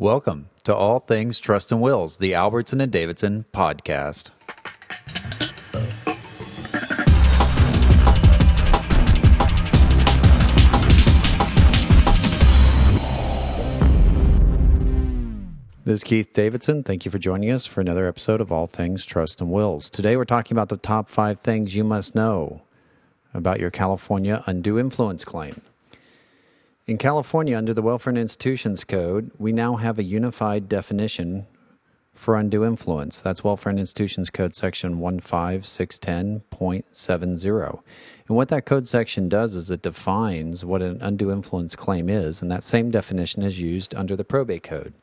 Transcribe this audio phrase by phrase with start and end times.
[0.00, 4.30] Welcome to All Things Trust and Wills, the Albertson and Davidson podcast.
[15.84, 16.82] This is Keith Davidson.
[16.82, 19.90] Thank you for joining us for another episode of All Things Trust and Wills.
[19.90, 22.62] Today we're talking about the top five things you must know
[23.34, 25.60] about your California undue influence claim.
[26.86, 31.46] In California, under the Welfare and Institutions Code, we now have a unified definition
[32.14, 33.20] for undue influence.
[33.20, 37.82] That's Welfare and Institutions Code section 15610.70.
[38.28, 42.40] And what that code section does is it defines what an undue influence claim is,
[42.40, 44.94] and that same definition is used under the probate code.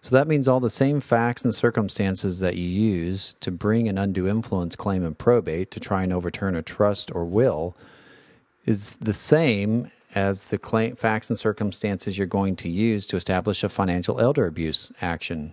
[0.00, 3.98] So that means all the same facts and circumstances that you use to bring an
[3.98, 7.76] undue influence claim in probate to try and overturn a trust or will
[8.64, 13.62] is the same as the claim, facts and circumstances you're going to use to establish
[13.62, 15.52] a financial elder abuse action.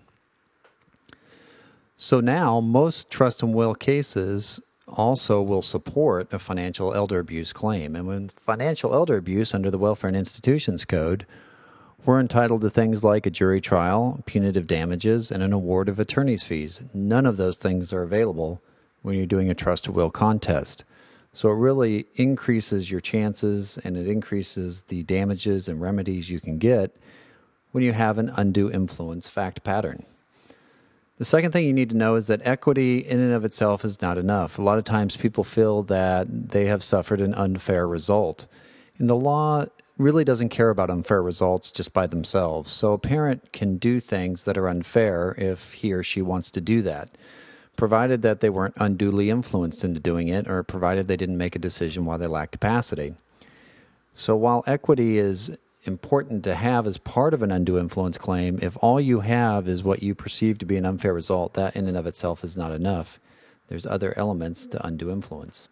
[1.98, 7.96] So now, most trust and will cases also will support a financial elder abuse claim.
[7.96, 11.26] And with financial elder abuse under the Welfare and Institutions Code,
[12.06, 16.44] we're entitled to things like a jury trial, punitive damages, and an award of attorney's
[16.44, 16.82] fees.
[16.94, 18.62] None of those things are available
[19.02, 20.84] when you're doing a trust or will contest.
[21.38, 26.58] So it really increases your chances and it increases the damages and remedies you can
[26.58, 26.96] get
[27.72, 30.04] when you have an undue influence fact pattern.
[31.20, 34.02] The second thing you need to know is that equity in and of itself is
[34.02, 34.58] not enough.
[34.58, 38.48] A lot of times people feel that they have suffered an unfair result.
[38.98, 39.66] And the law
[40.00, 42.74] really doesn't care about unfair results just by themselves.
[42.74, 46.62] So a parent can do things that are unfair if he or she wants to
[46.62, 47.10] do that
[47.78, 51.60] provided that they weren't unduly influenced into doing it or provided they didn't make a
[51.60, 53.16] decision while they lacked capacity.
[54.14, 58.76] So while equity is important to have as part of an undue influence claim, if
[58.82, 61.96] all you have is what you perceive to be an unfair result, that in and
[61.96, 63.20] of itself is not enough.
[63.70, 65.68] There's other elements to undue influence.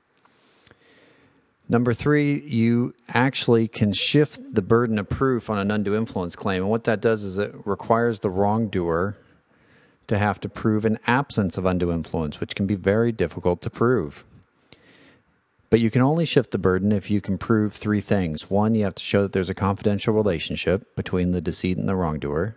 [1.68, 6.62] Number three, you actually can shift the burden of proof on an undue influence claim.
[6.62, 9.18] And what that does is it requires the wrongdoer
[10.08, 13.70] to have to prove an absence of undue influence, which can be very difficult to
[13.70, 14.24] prove.
[15.70, 18.50] But you can only shift the burden if you can prove three things.
[18.50, 21.96] One, you have to show that there's a confidential relationship between the decedent and the
[21.96, 22.56] wrongdoer.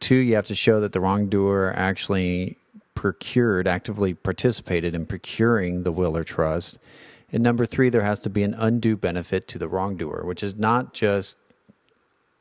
[0.00, 2.56] Two, you have to show that the wrongdoer actually
[2.94, 6.78] procured, actively participated in procuring the will or trust.
[7.30, 10.56] And number three, there has to be an undue benefit to the wrongdoer, which is
[10.56, 11.36] not just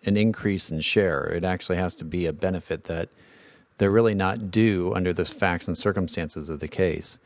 [0.06, 1.26] an increase in share.
[1.26, 3.10] It actually has to be a benefit that
[3.80, 7.18] they're really not due under the facts and circumstances of the case.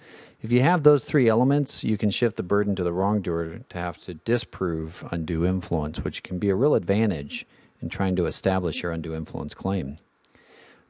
[0.42, 3.78] If you have those three elements, you can shift the burden to the wrongdoer to
[3.78, 7.46] have to disprove undue influence, which can be a real advantage
[7.82, 9.98] in trying to establish your undue influence claim.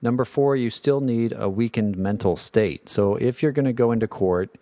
[0.01, 2.89] Number four, you still need a weakened mental state.
[2.89, 4.57] So if you're going to go into court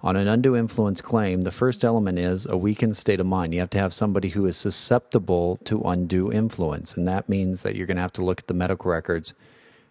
[0.00, 3.52] on an undue influence claim, the first element is a weakened state of mind.
[3.52, 6.94] You have to have somebody who is susceptible to undue influence.
[6.96, 9.34] And that means that you're going to have to look at the medical records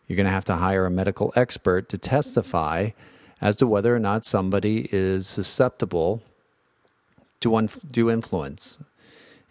[0.08, 2.90] you're going to have to hire a medical expert to testify
[3.42, 6.22] as to whether or not somebody is susceptible
[7.42, 8.78] to undue influence.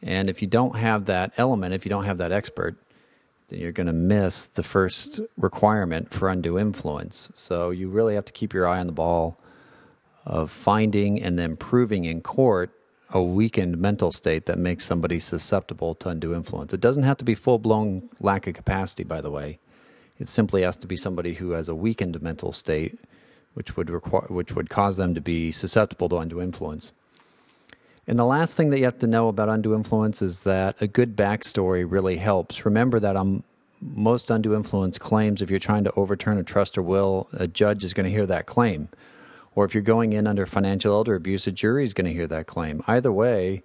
[0.03, 2.77] And if you don't have that element, if you don't have that expert,
[3.49, 7.31] then you're going to miss the first requirement for undue influence.
[7.35, 9.39] So you really have to keep your eye on the ball
[10.27, 12.71] of finding and then proving in court
[13.11, 16.73] a weakened mental state that makes somebody susceptible to undue influence.
[16.73, 19.59] It doesn't have to be full blown lack of capacity, by the way.
[20.19, 23.01] It simply has to be somebody who has a weakened mental state,
[23.55, 26.93] which would require, which would cause them to be susceptible to undue influence.
[28.07, 30.87] And the last thing that you have to know about undue influence is that a
[30.87, 32.65] good backstory really helps.
[32.65, 33.43] Remember that on
[33.81, 37.83] most undue influence claims, if you're trying to overturn a trust or will, a judge
[37.83, 38.89] is going to hear that claim.
[39.55, 42.27] Or if you're going in under financial elder abuse, a jury is going to hear
[42.27, 42.83] that claim.
[42.87, 43.63] Either way,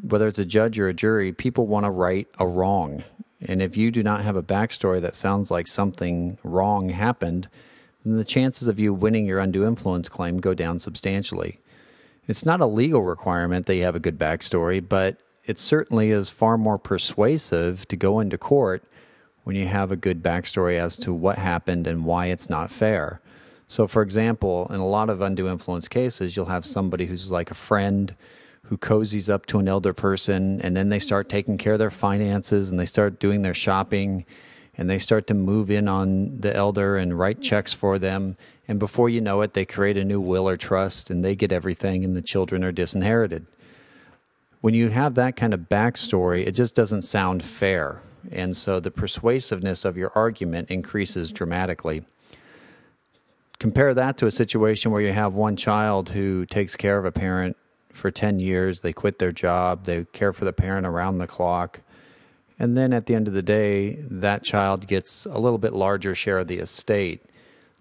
[0.00, 3.04] whether it's a judge or a jury, people want to right a wrong.
[3.48, 7.48] And if you do not have a backstory that sounds like something wrong happened,
[8.04, 11.60] then the chances of you winning your undue influence claim go down substantially.
[12.28, 16.30] It's not a legal requirement that you have a good backstory, but it certainly is
[16.30, 18.84] far more persuasive to go into court
[19.44, 23.20] when you have a good backstory as to what happened and why it's not fair.
[23.66, 27.50] So, for example, in a lot of undue influence cases, you'll have somebody who's like
[27.50, 28.14] a friend
[28.66, 31.90] who cozies up to an elder person and then they start taking care of their
[31.90, 34.24] finances and they start doing their shopping
[34.76, 38.36] and they start to move in on the elder and write checks for them.
[38.66, 41.52] And before you know it, they create a new will or trust and they get
[41.52, 43.46] everything and the children are disinherited.
[44.60, 48.00] When you have that kind of backstory, it just doesn't sound fair.
[48.30, 52.04] And so the persuasiveness of your argument increases dramatically.
[53.58, 57.12] Compare that to a situation where you have one child who takes care of a
[57.12, 57.56] parent
[57.92, 61.80] for 10 years, they quit their job, they care for the parent around the clock.
[62.58, 66.14] And then at the end of the day, that child gets a little bit larger
[66.14, 67.24] share of the estate.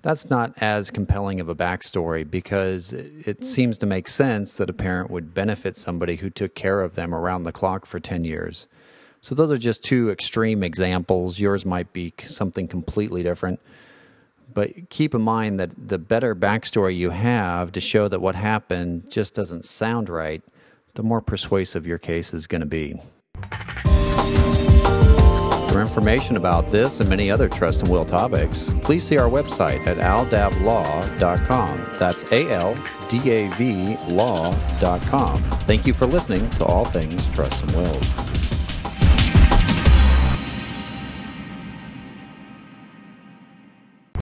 [0.01, 3.43] That's not as compelling of a backstory because it hmm.
[3.43, 7.13] seems to make sense that a parent would benefit somebody who took care of them
[7.13, 8.67] around the clock for 10 years.
[9.23, 11.37] So, those are just two extreme examples.
[11.37, 13.59] Yours might be something completely different.
[14.53, 19.12] But keep in mind that the better backstory you have to show that what happened
[19.12, 20.42] just doesn't sound right,
[20.95, 23.00] the more persuasive your case is going to be.
[25.71, 29.88] For information about this and many other trust and will topics, please see our website
[29.88, 31.83] at aldavlaw.com.
[31.97, 32.75] That's A L
[33.07, 35.42] D A V law.com.
[35.42, 38.31] Thank you for listening to All Things Trust and Wills.